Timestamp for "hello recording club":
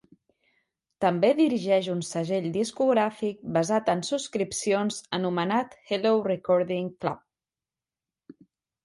5.93-8.41